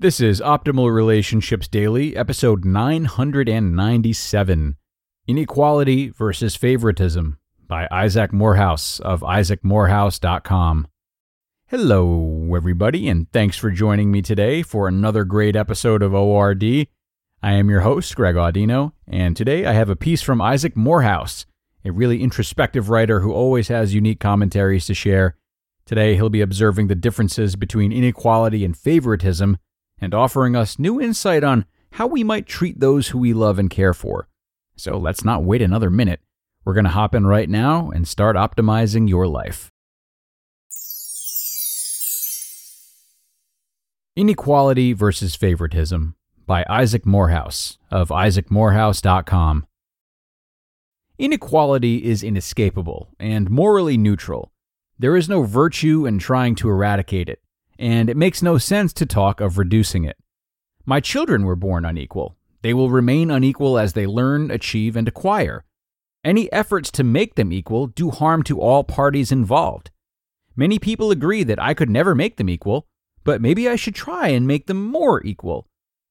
This 0.00 0.20
is 0.20 0.40
Optimal 0.40 0.94
Relationships 0.94 1.66
Daily, 1.66 2.16
episode 2.16 2.64
997 2.64 4.76
Inequality 5.26 6.10
versus 6.10 6.54
Favoritism 6.54 7.36
by 7.66 7.88
Isaac 7.90 8.32
Morehouse 8.32 9.00
of 9.00 9.22
isaacmorehouse.com. 9.22 10.86
Hello, 11.66 12.54
everybody, 12.54 13.08
and 13.08 13.28
thanks 13.32 13.58
for 13.58 13.72
joining 13.72 14.12
me 14.12 14.22
today 14.22 14.62
for 14.62 14.86
another 14.86 15.24
great 15.24 15.56
episode 15.56 16.04
of 16.04 16.14
ORD. 16.14 16.62
I 16.62 17.54
am 17.54 17.68
your 17.68 17.80
host, 17.80 18.14
Greg 18.14 18.36
Audino, 18.36 18.92
and 19.08 19.36
today 19.36 19.66
I 19.66 19.72
have 19.72 19.90
a 19.90 19.96
piece 19.96 20.22
from 20.22 20.40
Isaac 20.40 20.76
Morehouse, 20.76 21.44
a 21.84 21.90
really 21.90 22.22
introspective 22.22 22.88
writer 22.88 23.18
who 23.18 23.32
always 23.32 23.66
has 23.66 23.94
unique 23.94 24.20
commentaries 24.20 24.86
to 24.86 24.94
share. 24.94 25.34
Today, 25.86 26.14
he'll 26.14 26.30
be 26.30 26.40
observing 26.40 26.86
the 26.86 26.94
differences 26.94 27.56
between 27.56 27.90
inequality 27.90 28.64
and 28.64 28.76
favoritism 28.76 29.58
and 30.00 30.14
offering 30.14 30.56
us 30.56 30.78
new 30.78 31.00
insight 31.00 31.44
on 31.44 31.64
how 31.92 32.06
we 32.06 32.22
might 32.22 32.46
treat 32.46 32.80
those 32.80 33.08
who 33.08 33.18
we 33.18 33.32
love 33.32 33.58
and 33.58 33.70
care 33.70 33.94
for. 33.94 34.28
So 34.76 34.96
let's 34.96 35.24
not 35.24 35.44
wait 35.44 35.62
another 35.62 35.90
minute. 35.90 36.20
We're 36.64 36.74
going 36.74 36.84
to 36.84 36.90
hop 36.90 37.14
in 37.14 37.26
right 37.26 37.48
now 37.48 37.90
and 37.90 38.06
start 38.06 38.36
optimizing 38.36 39.08
your 39.08 39.26
life. 39.26 39.70
Inequality 44.14 44.92
versus 44.92 45.34
Favoritism 45.34 46.16
by 46.46 46.64
Isaac 46.68 47.06
Morehouse 47.06 47.78
of 47.90 48.08
isaacmorehouse.com. 48.08 49.66
Inequality 51.18 52.04
is 52.04 52.22
inescapable 52.22 53.10
and 53.18 53.50
morally 53.50 53.96
neutral. 53.96 54.52
There 54.98 55.16
is 55.16 55.28
no 55.28 55.42
virtue 55.42 56.06
in 56.06 56.18
trying 56.18 56.54
to 56.56 56.68
eradicate 56.68 57.28
it 57.28 57.40
and 57.78 58.10
it 58.10 58.16
makes 58.16 58.42
no 58.42 58.58
sense 58.58 58.92
to 58.94 59.06
talk 59.06 59.40
of 59.40 59.58
reducing 59.58 60.04
it. 60.04 60.16
My 60.84 61.00
children 61.00 61.44
were 61.44 61.56
born 61.56 61.84
unequal. 61.84 62.36
They 62.62 62.74
will 62.74 62.90
remain 62.90 63.30
unequal 63.30 63.78
as 63.78 63.92
they 63.92 64.06
learn, 64.06 64.50
achieve, 64.50 64.96
and 64.96 65.06
acquire. 65.06 65.64
Any 66.24 66.50
efforts 66.52 66.90
to 66.92 67.04
make 67.04 67.36
them 67.36 67.52
equal 67.52 67.86
do 67.86 68.10
harm 68.10 68.42
to 68.44 68.60
all 68.60 68.82
parties 68.84 69.30
involved. 69.30 69.90
Many 70.56 70.78
people 70.78 71.12
agree 71.12 71.44
that 71.44 71.62
I 71.62 71.72
could 71.72 71.88
never 71.88 72.14
make 72.14 72.36
them 72.36 72.50
equal, 72.50 72.86
but 73.22 73.40
maybe 73.40 73.68
I 73.68 73.76
should 73.76 73.94
try 73.94 74.28
and 74.28 74.46
make 74.46 74.66
them 74.66 74.84
more 74.84 75.24
equal. 75.24 75.68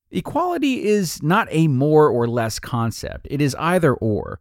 Equality 0.09 0.85
is 0.85 1.21
not 1.21 1.49
a 1.51 1.67
more 1.67 2.07
or 2.07 2.27
less 2.27 2.59
concept, 2.59 3.27
it 3.29 3.41
is 3.41 3.55
either 3.59 3.93
or. 3.93 4.39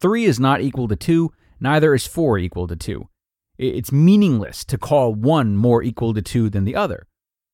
Three 0.00 0.24
is 0.24 0.40
not 0.40 0.62
equal 0.62 0.88
to 0.88 0.96
two, 0.96 1.32
neither 1.60 1.94
is 1.94 2.06
four 2.06 2.38
equal 2.38 2.66
to 2.66 2.76
two. 2.76 3.08
It's 3.62 3.92
meaningless 3.92 4.64
to 4.64 4.78
call 4.78 5.14
one 5.14 5.56
more 5.56 5.82
equal 5.82 6.12
to 6.14 6.22
2 6.22 6.50
than 6.50 6.64
the 6.64 6.74
other. 6.74 7.06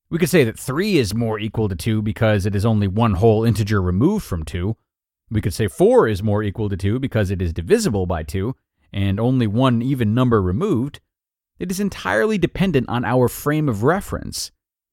We 0.09 0.19
could 0.19 0.31
say 0.31 0.43
that 0.45 0.59
3 0.59 0.97
is 0.97 1.15
more 1.15 1.39
equal 1.39 1.69
to 1.69 1.77
2 1.77 2.01
because 2.01 2.47
it 2.47 2.55
is 2.55 2.65
only 2.65 2.89
one 2.89 3.15
whole 3.15 3.45
integer 3.45 3.83
removed 3.83 4.25
from 4.25 4.45
2. 4.45 4.75
We 5.31 5.43
could 5.43 5.53
say 5.53 5.69
4 5.69 6.09
is 6.09 6.23
more 6.23 6.43
equal 6.43 6.71
to 6.71 6.77
2 6.79 6.99
because 6.99 7.31
it 7.31 7.43
is 7.43 7.53
divisible 7.53 8.07
by 8.07 8.23
2 8.23 8.55
and 8.91 9.21
only 9.21 9.47
one 9.47 9.83
even 9.83 10.15
number 10.15 10.41
removed. 10.41 11.01
It 11.59 11.71
is 11.71 11.79
entirely 11.79 12.39
dependent 12.39 12.89
on 12.89 13.05
our 13.05 13.29
frame 13.29 13.69
of 13.69 13.83
reference. 13.83 14.51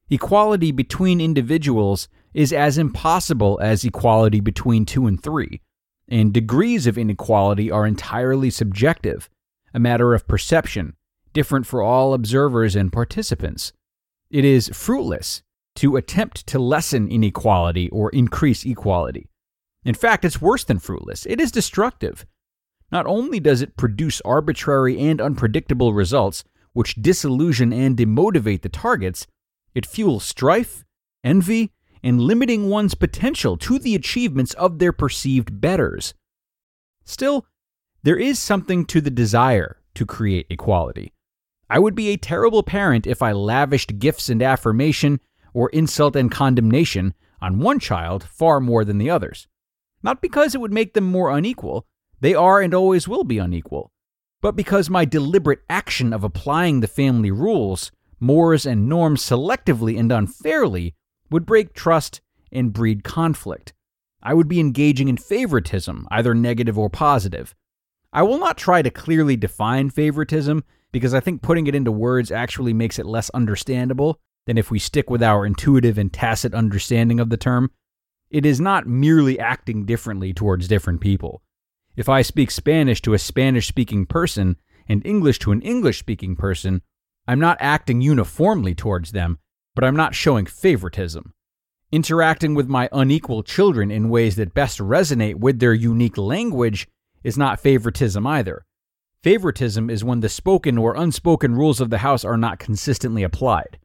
Equality 0.09 0.71
between 0.73 1.21
individuals 1.21 2.09
is 2.33 2.51
as 2.51 2.77
impossible 2.77 3.57
as 3.61 3.85
equality 3.85 4.41
between 4.41 4.85
2 4.85 5.07
and 5.07 5.23
3, 5.23 5.61
and 6.09 6.33
degrees 6.33 6.85
of 6.85 6.97
inequality 6.97 7.71
are 7.71 7.87
entirely 7.87 8.49
subjective 8.49 9.29
a 9.75 9.79
matter 9.79 10.13
of 10.13 10.25
perception, 10.25 10.95
different 11.35 11.67
for 11.67 11.83
all 11.83 12.15
observers 12.15 12.75
and 12.75 12.91
participants. 12.91 13.71
It 14.31 14.43
is 14.43 14.69
fruitless 14.73 15.43
to 15.75 15.97
attempt 15.97 16.47
to 16.47 16.57
lessen 16.57 17.07
inequality 17.07 17.89
or 17.89 18.09
increase 18.09 18.65
equality. 18.65 19.29
In 19.83 19.93
fact, 19.93 20.25
it's 20.25 20.41
worse 20.41 20.63
than 20.63 20.79
fruitless, 20.79 21.27
it 21.27 21.39
is 21.39 21.51
destructive. 21.51 22.25
Not 22.91 23.05
only 23.05 23.39
does 23.39 23.61
it 23.61 23.77
produce 23.77 24.21
arbitrary 24.21 24.97
and 24.99 25.21
unpredictable 25.21 25.93
results, 25.93 26.43
which 26.73 26.95
disillusion 26.95 27.71
and 27.73 27.97
demotivate 27.97 28.61
the 28.61 28.69
targets, 28.69 29.27
it 29.73 29.85
fuels 29.85 30.23
strife, 30.23 30.83
envy, 31.23 31.71
and 32.03 32.21
limiting 32.21 32.69
one's 32.69 32.95
potential 32.95 33.57
to 33.57 33.79
the 33.79 33.95
achievements 33.95 34.53
of 34.53 34.79
their 34.79 34.93
perceived 34.93 35.59
betters. 35.59 36.13
Still, 37.03 37.45
there 38.03 38.17
is 38.17 38.37
something 38.39 38.85
to 38.85 39.01
the 39.01 39.09
desire 39.09 39.81
to 39.95 40.05
create 40.05 40.45
equality. 40.49 41.14
I 41.69 41.79
would 41.79 41.95
be 41.95 42.09
a 42.09 42.17
terrible 42.17 42.63
parent 42.63 43.07
if 43.07 43.21
I 43.21 43.31
lavished 43.31 43.99
gifts 43.99 44.29
and 44.29 44.41
affirmation 44.41 45.19
or 45.53 45.69
insult 45.69 46.15
and 46.15 46.29
condemnation 46.29 47.13
on 47.41 47.59
one 47.59 47.79
child 47.79 48.23
far 48.23 48.59
more 48.59 48.85
than 48.85 48.97
the 48.97 49.09
others. 49.09 49.47
Not 50.03 50.21
because 50.21 50.53
it 50.53 50.61
would 50.61 50.73
make 50.73 50.93
them 50.93 51.05
more 51.05 51.35
unequal, 51.35 51.87
they 52.19 52.35
are 52.35 52.61
and 52.61 52.73
always 52.73 53.07
will 53.07 53.23
be 53.23 53.39
unequal, 53.39 53.91
but 54.41 54.55
because 54.55 54.89
my 54.89 55.05
deliberate 55.05 55.61
action 55.69 56.13
of 56.13 56.23
applying 56.23 56.79
the 56.79 56.87
family 56.87 57.31
rules, 57.31 57.91
mores, 58.19 58.65
and 58.65 58.87
norms 58.87 59.21
selectively 59.23 59.99
and 59.99 60.11
unfairly 60.11 60.93
would 61.31 61.45
break 61.45 61.73
trust 61.73 62.21
and 62.51 62.73
breed 62.73 63.03
conflict. 63.03 63.73
I 64.21 64.33
would 64.33 64.47
be 64.47 64.59
engaging 64.59 65.07
in 65.07 65.17
favoritism, 65.17 66.07
either 66.11 66.33
negative 66.33 66.77
or 66.77 66.89
positive. 66.89 67.55
I 68.13 68.23
will 68.23 68.37
not 68.37 68.57
try 68.57 68.81
to 68.81 68.89
clearly 68.89 69.35
define 69.35 69.89
favoritism 69.89 70.63
because 70.95 71.13
I 71.13 71.19
think 71.19 71.41
putting 71.41 71.67
it 71.67 71.75
into 71.75 71.91
words 71.91 72.31
actually 72.31 72.73
makes 72.73 72.99
it 72.99 73.05
less 73.05 73.29
understandable 73.31 74.17
than 74.47 74.57
if 74.57 74.71
we 74.71 74.79
stick 74.79 75.09
with 75.09 75.21
our 75.21 75.45
intuitive 75.45 75.97
and 75.97 76.13
tacit 76.13 76.53
understanding 76.53 77.19
of 77.19 77.29
the 77.29 77.35
term. 77.35 77.69
It 78.29 78.45
is 78.45 78.61
not 78.61 78.87
merely 78.87 79.37
acting 79.37 79.85
differently 79.85 80.33
towards 80.33 80.69
different 80.69 81.01
people. 81.01 81.41
If 81.97 82.07
I 82.07 82.21
speak 82.21 82.49
Spanish 82.49 83.01
to 83.01 83.13
a 83.13 83.19
Spanish 83.19 83.67
speaking 83.67 84.05
person 84.05 84.55
and 84.87 85.05
English 85.05 85.37
to 85.39 85.51
an 85.51 85.61
English 85.63 85.99
speaking 85.99 86.37
person, 86.37 86.81
I'm 87.27 87.41
not 87.41 87.57
acting 87.59 87.99
uniformly 87.99 88.73
towards 88.73 89.11
them, 89.11 89.39
but 89.75 89.83
I'm 89.83 89.97
not 89.97 90.15
showing 90.15 90.45
favoritism. 90.45 91.33
Interacting 91.91 92.55
with 92.55 92.69
my 92.69 92.87
unequal 92.93 93.43
children 93.43 93.91
in 93.91 94.07
ways 94.07 94.37
that 94.37 94.53
best 94.53 94.79
resonate 94.79 95.35
with 95.35 95.59
their 95.59 95.73
unique 95.73 96.17
language 96.17 96.87
is 97.21 97.37
not 97.37 97.59
favoritism 97.59 98.25
either. 98.25 98.65
Favoritism 99.25 99.89
is 99.89 100.03
when 100.03 100.19
the 100.19 100.29
spoken 100.29 100.77
or 100.77 100.95
unspoken 100.95 101.55
rules 101.55 101.81
of 101.81 101.89
the 101.89 101.97
house 101.97 102.23
are 102.23 102.37
not 102.37 102.59
consistently 102.59 103.23
applied. 103.23 103.79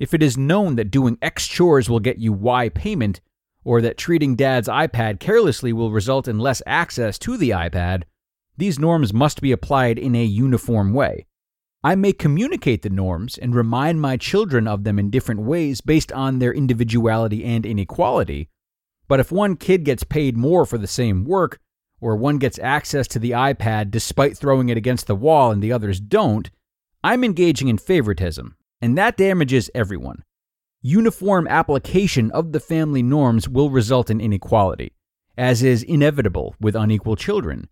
If 0.00 0.12
it 0.12 0.24
is 0.24 0.36
known 0.36 0.74
that 0.74 0.90
doing 0.90 1.18
X 1.22 1.46
chores 1.46 1.88
will 1.88 2.00
get 2.00 2.18
you 2.18 2.32
Y 2.32 2.68
payment, 2.68 3.20
or 3.62 3.80
that 3.80 3.96
treating 3.96 4.34
dad's 4.34 4.66
iPad 4.66 5.20
carelessly 5.20 5.72
will 5.72 5.92
result 5.92 6.26
in 6.26 6.40
less 6.40 6.62
access 6.66 7.16
to 7.20 7.36
the 7.36 7.50
iPad, 7.50 8.02
these 8.56 8.80
norms 8.80 9.14
must 9.14 9.40
be 9.40 9.52
applied 9.52 10.00
in 10.00 10.16
a 10.16 10.24
uniform 10.24 10.92
way. 10.92 11.26
I 11.84 11.94
may 11.94 12.12
communicate 12.12 12.82
the 12.82 12.90
norms 12.90 13.38
and 13.38 13.54
remind 13.54 14.00
my 14.00 14.16
children 14.16 14.66
of 14.66 14.82
them 14.82 14.98
in 14.98 15.10
different 15.10 15.42
ways 15.42 15.80
based 15.80 16.10
on 16.10 16.40
their 16.40 16.52
individuality 16.52 17.44
and 17.44 17.64
inequality, 17.64 18.48
but 19.06 19.20
if 19.20 19.30
one 19.30 19.54
kid 19.54 19.84
gets 19.84 20.02
paid 20.02 20.36
more 20.36 20.66
for 20.66 20.76
the 20.76 20.88
same 20.88 21.24
work, 21.24 21.60
or 22.02 22.16
one 22.16 22.36
gets 22.36 22.58
access 22.58 23.06
to 23.06 23.18
the 23.20 23.30
iPad 23.30 23.90
despite 23.90 24.36
throwing 24.36 24.68
it 24.68 24.76
against 24.76 25.06
the 25.06 25.14
wall 25.14 25.52
and 25.52 25.62
the 25.62 25.72
others 25.72 26.00
don't, 26.00 26.50
I'm 27.04 27.24
engaging 27.24 27.68
in 27.68 27.78
favoritism, 27.78 28.56
and 28.80 28.98
that 28.98 29.16
damages 29.16 29.70
everyone. 29.74 30.24
Uniform 30.82 31.46
application 31.46 32.32
of 32.32 32.50
the 32.50 32.60
family 32.60 33.04
norms 33.04 33.48
will 33.48 33.70
result 33.70 34.10
in 34.10 34.20
inequality, 34.20 34.92
as 35.38 35.62
is 35.62 35.84
inevitable 35.84 36.56
with 36.60 36.74
unequal 36.74 37.14
children. 37.14 37.68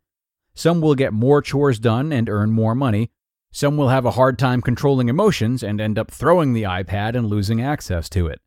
Some 0.55 0.81
will 0.81 0.95
get 0.95 1.13
more 1.13 1.43
chores 1.43 1.81
done 1.81 2.13
and 2.13 2.29
earn 2.29 2.53
more 2.53 2.77
money. 2.77 3.11
Some 3.51 3.77
will 3.77 3.89
have 3.89 4.07
a 4.07 4.13
hard 4.13 4.39
time 4.39 4.63
controlling 4.63 5.09
emotions 5.09 5.65
and 5.65 5.81
end 5.81 5.99
up 5.99 6.09
throwing 6.09 6.53
the 6.53 6.63
iPad 6.63 7.17
and 7.17 7.27
losing 7.27 7.61
access 7.61 8.09
to 8.11 8.29
it. 8.29 8.41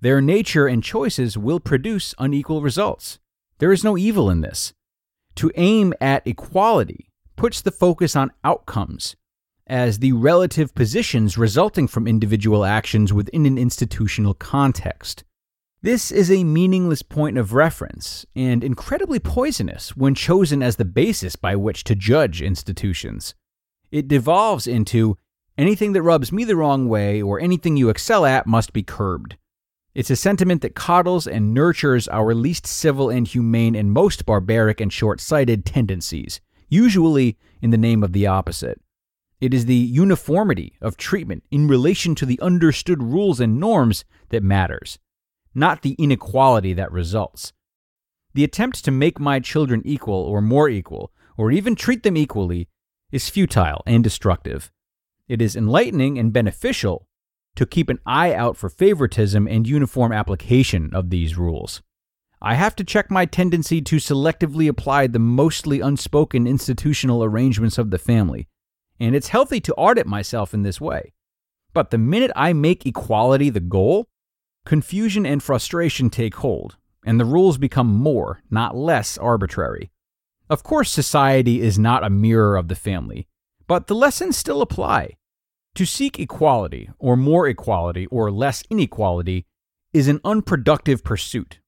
Their 0.00 0.20
nature 0.20 0.66
and 0.66 0.82
choices 0.82 1.38
will 1.38 1.60
produce 1.60 2.16
unequal 2.18 2.62
results. 2.62 3.20
There 3.58 3.70
is 3.70 3.84
no 3.84 3.96
evil 3.96 4.28
in 4.28 4.40
this. 4.40 4.72
To 5.36 5.50
aim 5.56 5.94
at 6.00 6.26
equality 6.26 7.10
puts 7.36 7.62
the 7.62 7.70
focus 7.70 8.14
on 8.16 8.32
outcomes 8.44 9.16
as 9.66 10.00
the 10.00 10.12
relative 10.12 10.74
positions 10.74 11.38
resulting 11.38 11.86
from 11.86 12.08
individual 12.08 12.64
actions 12.64 13.12
within 13.12 13.46
an 13.46 13.56
institutional 13.56 14.34
context. 14.34 15.22
This 15.82 16.10
is 16.10 16.30
a 16.30 16.44
meaningless 16.44 17.02
point 17.02 17.38
of 17.38 17.54
reference 17.54 18.26
and 18.36 18.62
incredibly 18.62 19.18
poisonous 19.18 19.96
when 19.96 20.14
chosen 20.14 20.62
as 20.62 20.76
the 20.76 20.84
basis 20.84 21.36
by 21.36 21.56
which 21.56 21.84
to 21.84 21.94
judge 21.94 22.42
institutions. 22.42 23.34
It 23.90 24.06
devolves 24.06 24.66
into 24.66 25.16
anything 25.56 25.92
that 25.92 26.02
rubs 26.02 26.32
me 26.32 26.44
the 26.44 26.56
wrong 26.56 26.88
way 26.88 27.22
or 27.22 27.40
anything 27.40 27.76
you 27.76 27.88
excel 27.88 28.26
at 28.26 28.46
must 28.46 28.72
be 28.72 28.82
curbed. 28.82 29.36
It's 29.94 30.10
a 30.10 30.16
sentiment 30.16 30.62
that 30.62 30.74
coddles 30.74 31.26
and 31.26 31.52
nurtures 31.52 32.06
our 32.08 32.34
least 32.34 32.66
civil 32.66 33.10
and 33.10 33.26
humane 33.26 33.74
and 33.74 33.92
most 33.92 34.24
barbaric 34.24 34.80
and 34.80 34.92
short 34.92 35.20
sighted 35.20 35.64
tendencies, 35.64 36.40
usually 36.68 37.36
in 37.60 37.70
the 37.70 37.78
name 37.78 38.02
of 38.02 38.12
the 38.12 38.26
opposite. 38.26 38.80
It 39.40 39.52
is 39.52 39.66
the 39.66 39.74
uniformity 39.74 40.74
of 40.80 40.96
treatment 40.96 41.44
in 41.50 41.66
relation 41.66 42.14
to 42.16 42.26
the 42.26 42.40
understood 42.40 43.02
rules 43.02 43.40
and 43.40 43.58
norms 43.58 44.04
that 44.28 44.42
matters 44.42 44.98
not 45.54 45.82
the 45.82 45.96
inequality 45.98 46.72
that 46.74 46.92
results. 46.92 47.52
The 48.34 48.44
attempt 48.44 48.84
to 48.84 48.90
make 48.90 49.18
my 49.18 49.40
children 49.40 49.82
equal 49.84 50.14
or 50.14 50.40
more 50.40 50.68
equal, 50.68 51.12
or 51.36 51.50
even 51.50 51.74
treat 51.74 52.02
them 52.02 52.16
equally, 52.16 52.68
is 53.10 53.28
futile 53.28 53.82
and 53.86 54.04
destructive. 54.04 54.70
It 55.28 55.42
is 55.42 55.56
enlightening 55.56 56.18
and 56.18 56.32
beneficial 56.32 57.06
to 57.56 57.66
keep 57.66 57.88
an 57.88 57.98
eye 58.06 58.32
out 58.32 58.56
for 58.56 58.68
favoritism 58.68 59.46
and 59.46 59.68
uniform 59.68 60.12
application 60.12 60.90
of 60.94 61.10
these 61.10 61.36
rules. 61.36 61.82
I 62.42 62.54
have 62.54 62.74
to 62.76 62.84
check 62.84 63.10
my 63.10 63.26
tendency 63.26 63.82
to 63.82 63.96
selectively 63.96 64.68
apply 64.68 65.08
the 65.08 65.18
mostly 65.18 65.80
unspoken 65.80 66.46
institutional 66.46 67.22
arrangements 67.22 67.76
of 67.76 67.90
the 67.90 67.98
family, 67.98 68.48
and 68.98 69.14
it's 69.14 69.28
healthy 69.28 69.60
to 69.60 69.74
audit 69.74 70.06
myself 70.06 70.54
in 70.54 70.62
this 70.62 70.80
way. 70.80 71.12
But 71.74 71.90
the 71.90 71.98
minute 71.98 72.30
I 72.34 72.52
make 72.52 72.86
equality 72.86 73.50
the 73.50 73.60
goal, 73.60 74.06
Confusion 74.64 75.24
and 75.24 75.42
frustration 75.42 76.10
take 76.10 76.36
hold, 76.36 76.76
and 77.04 77.18
the 77.18 77.24
rules 77.24 77.58
become 77.58 77.88
more, 77.88 78.40
not 78.50 78.76
less, 78.76 79.16
arbitrary. 79.16 79.90
Of 80.48 80.62
course, 80.62 80.90
society 80.90 81.60
is 81.60 81.78
not 81.78 82.04
a 82.04 82.10
mirror 82.10 82.56
of 82.56 82.68
the 82.68 82.74
family, 82.74 83.26
but 83.66 83.86
the 83.86 83.94
lessons 83.94 84.36
still 84.36 84.60
apply. 84.60 85.16
To 85.76 85.86
seek 85.86 86.18
equality, 86.18 86.90
or 86.98 87.16
more 87.16 87.46
equality, 87.48 88.06
or 88.06 88.30
less 88.30 88.62
inequality, 88.70 89.46
is 89.92 90.08
an 90.08 90.20
unproductive 90.24 91.04
pursuit, 91.04 91.60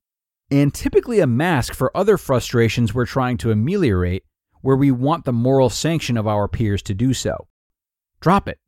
and 0.50 0.74
typically 0.74 1.20
a 1.20 1.26
mask 1.26 1.74
for 1.74 1.96
other 1.96 2.18
frustrations 2.18 2.92
we're 2.92 3.06
trying 3.06 3.36
to 3.38 3.50
ameliorate 3.50 4.24
where 4.60 4.76
we 4.76 4.90
want 4.90 5.24
the 5.24 5.32
moral 5.32 5.70
sanction 5.70 6.16
of 6.16 6.26
our 6.26 6.48
peers 6.48 6.82
to 6.82 6.94
do 6.94 7.14
so. 7.14 7.48
Drop 8.20 8.48
it. 8.48 8.58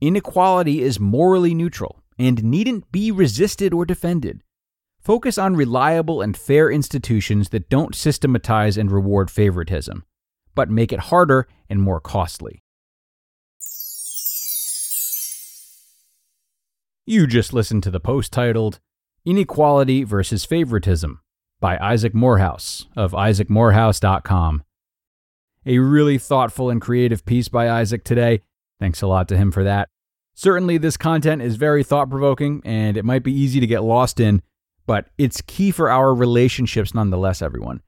Inequality 0.00 0.82
is 0.82 1.00
morally 1.00 1.54
neutral 1.54 2.02
and 2.18 2.44
needn't 2.44 2.90
be 2.92 3.10
resisted 3.10 3.74
or 3.74 3.84
defended. 3.84 4.42
Focus 5.00 5.38
on 5.38 5.56
reliable 5.56 6.20
and 6.20 6.36
fair 6.36 6.70
institutions 6.70 7.50
that 7.50 7.68
don't 7.68 7.94
systematize 7.94 8.76
and 8.76 8.90
reward 8.90 9.30
favoritism, 9.30 10.04
but 10.54 10.70
make 10.70 10.92
it 10.92 11.00
harder 11.00 11.46
and 11.68 11.80
more 11.80 12.00
costly. 12.00 12.62
You 17.10 17.26
just 17.26 17.54
listened 17.54 17.82
to 17.84 17.90
the 17.90 18.00
post 18.00 18.34
titled 18.34 18.80
Inequality 19.24 20.04
versus 20.04 20.44
Favoritism 20.44 21.22
by 21.58 21.78
Isaac 21.78 22.12
Morehouse 22.12 22.84
of 22.96 23.12
isaacmorehouse.com. 23.12 24.62
A 25.64 25.78
really 25.78 26.18
thoughtful 26.18 26.68
and 26.68 26.82
creative 26.82 27.24
piece 27.24 27.48
by 27.48 27.70
Isaac 27.70 28.04
today. 28.04 28.42
Thanks 28.78 29.00
a 29.00 29.06
lot 29.06 29.26
to 29.28 29.38
him 29.38 29.50
for 29.52 29.64
that. 29.64 29.88
Certainly, 30.34 30.76
this 30.76 30.98
content 30.98 31.40
is 31.40 31.56
very 31.56 31.82
thought 31.82 32.10
provoking 32.10 32.60
and 32.62 32.98
it 32.98 33.06
might 33.06 33.22
be 33.22 33.32
easy 33.32 33.58
to 33.58 33.66
get 33.66 33.82
lost 33.82 34.20
in, 34.20 34.42
but 34.84 35.06
it's 35.16 35.40
key 35.40 35.70
for 35.70 35.90
our 35.90 36.14
relationships 36.14 36.92
nonetheless, 36.92 37.40
everyone. 37.40 37.80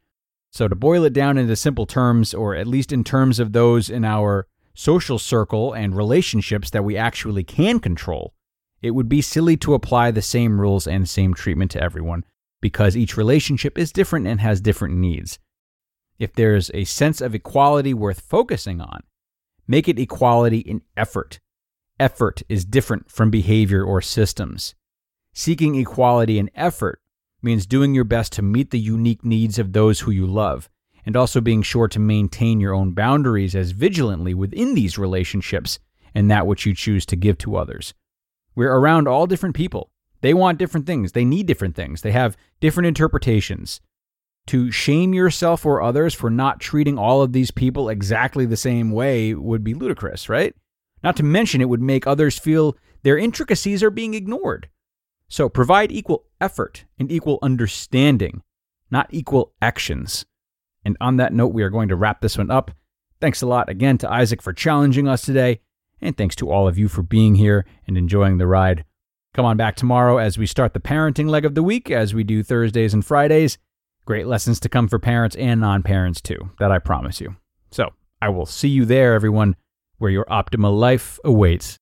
So, 0.51 0.67
to 0.67 0.75
boil 0.75 1.05
it 1.05 1.13
down 1.13 1.37
into 1.37 1.57
simple 1.57 1.85
terms, 1.85 2.33
or 2.33 2.55
at 2.55 2.67
least 2.67 2.91
in 2.91 3.05
terms 3.05 3.39
of 3.39 3.53
those 3.53 3.91
in 3.91 4.03
our 4.03 4.47
social 4.73 5.19
circle 5.19 5.75
and 5.75 5.95
relationships 5.95 6.71
that 6.71 6.85
we 6.85 6.97
actually 6.97 7.45
can 7.45 7.81
control, 7.81 8.33
it 8.83 8.93
would 8.93 9.09
be 9.09 9.23
silly 9.23 9.57
to 9.59 9.75
apply 9.75 10.11
the 10.11 10.23
same 10.23 10.61
rules 10.61 10.87
and 10.87 11.09
same 11.09 11.35
treatment 11.35 11.71
to 11.73 11.83
everyone 11.83 12.25
because 12.61 12.97
each 12.97 13.17
relationship 13.17 13.79
is 13.79 13.93
different 13.93 14.27
and 14.27 14.41
has 14.41 14.61
different 14.61 14.95
needs. 14.95 15.39
If 16.19 16.35
there's 16.35 16.71
a 16.75 16.85
sense 16.85 17.21
of 17.21 17.35
equality 17.35 17.95
worth 17.95 18.21
focusing 18.21 18.81
on, 18.81 19.03
make 19.67 19.89
it 19.89 19.99
equality 19.99 20.59
in 20.59 20.83
effort 20.97 21.41
effort 22.01 22.43
is 22.49 22.65
different 22.65 23.11
from 23.11 23.31
behavior 23.31 23.85
or 23.85 24.01
systems. 24.01 24.75
Seeking 25.35 25.75
equality 25.77 26.39
in 26.39 26.51
effort 26.55 27.01
means 27.43 27.67
doing 27.67 27.95
your 27.95 28.05
best 28.05 28.33
to 28.33 28.43
meet 28.43 28.71
the 28.71 28.79
unique 28.79 29.25
needs 29.25 29.59
of 29.59 29.73
those 29.73 30.01
who 30.01 30.11
you 30.11 30.27
love, 30.27 30.69
and 31.05 31.17
also 31.17 31.41
being 31.41 31.63
sure 31.63 31.89
to 31.89 32.01
maintain 32.01 32.59
your 32.59 32.75
own 32.75 32.93
boundaries 32.93 33.55
as 33.55 33.73
vigilantly 33.73 34.35
within 34.35 34.75
these 34.75 34.99
relationships 34.99 35.79
and 36.15 36.31
that 36.31 36.47
which 36.47 36.67
you 36.67 36.75
choose 36.75 37.07
to 37.07 37.17
give 37.17 37.39
to 37.39 37.57
others. 37.57 37.95
We're 38.55 38.73
around 38.73 39.09
all 39.09 39.27
different 39.27 39.55
people. 39.55 39.91
They 40.21 40.35
want 40.35 40.59
different 40.59 40.87
things, 40.87 41.13
they 41.13 41.25
need 41.25 41.47
different 41.47 41.75
things, 41.75 42.03
they 42.03 42.13
have 42.13 42.37
different 42.61 42.87
interpretations. 42.87 43.81
To 44.47 44.71
shame 44.71 45.15
yourself 45.15 45.65
or 45.65 45.81
others 45.81 46.15
for 46.15 46.31
not 46.31 46.61
treating 46.61 46.99
all 46.99 47.23
of 47.23 47.33
these 47.33 47.51
people 47.51 47.89
exactly 47.89 48.47
the 48.47 48.57
same 48.57 48.91
way 48.91 49.35
would 49.35 49.63
be 49.63 49.75
ludicrous, 49.75 50.29
right? 50.29 50.55
Not 51.03 51.17
to 51.17 51.23
mention, 51.23 51.61
it 51.61 51.69
would 51.69 51.81
make 51.81 52.07
others 52.07 52.39
feel 52.39 52.77
their 53.03 53.17
intricacies 53.17 53.83
are 53.83 53.91
being 53.91 54.15
ignored. 54.15 54.69
So 55.29 55.49
provide 55.49 55.93
equal 55.93 56.25
effort 56.41 56.85
and 56.99 57.11
equal 57.11 57.39
understanding, 57.43 58.43
not 58.91 59.07
equal 59.11 59.55
actions. 59.63 60.27
And 60.85 60.97
on 61.01 61.17
that 61.17 61.33
note, 61.33 61.55
we 61.55 61.63
are 61.63 61.71
going 61.71 61.89
to 61.89 61.97
wrap 61.97 62.21
this 62.21 62.37
one 62.37 62.51
up. 62.51 62.73
Thanks 63.21 63.41
a 63.43 63.47
lot 63.47 63.69
again 63.69 63.99
to 63.99 64.11
Isaac 64.11 64.43
for 64.43 64.53
challenging 64.53 65.07
us 65.07 65.23
today, 65.23 65.61
and 66.01 66.17
thanks 66.17 66.37
to 66.37 66.51
all 66.51 66.67
of 66.69 66.79
you 66.79 66.89
for 66.89 67.03
being 67.03 67.35
here 67.35 67.65
and 67.87 67.97
enjoying 67.97 68.39
the 68.39 68.47
ride. 68.47 68.85
Come 69.33 69.45
on 69.45 69.57
back 69.57 69.77
tomorrow 69.77 70.19
as 70.19 70.39
we 70.39 70.47
start 70.47 70.75
the 70.75 70.81
parenting 70.81 71.29
leg 71.29 71.45
of 71.45 71.55
the 71.55 71.63
week, 71.63 71.91
as 71.91 72.15
we 72.15 72.25
do 72.25 72.43
Thursdays 72.43 72.93
and 72.93 73.05
Fridays. 73.05 73.59
Great 74.05 74.27
lessons 74.27 74.59
to 74.61 74.69
come 74.69 74.89
for 74.89 74.99
parents 74.99 75.37
and 75.37 75.61
non 75.61 75.83
parents, 75.83 76.21
too, 76.21 76.51
that 76.59 76.73
I 76.73 76.79
promise 76.79 77.21
you. 77.21 77.37
So 77.71 77.91
I 78.21 78.29
will 78.31 78.47
see 78.47 78.69
you 78.69 78.85
there, 78.85 79.15
everyone 79.15 79.55
where 79.99 80.11
your 80.11 80.25
optimal 80.25 80.77
life 80.77 81.21
awaits. 81.25 81.79